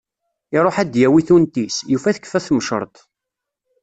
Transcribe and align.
Iruḥ 0.55 0.75
ad 0.79 0.89
d-yawi 0.91 1.21
tunt-is, 1.27 1.75
yufa 1.91 2.15
tekfa 2.15 2.39
tmecreṭ. 2.45 2.95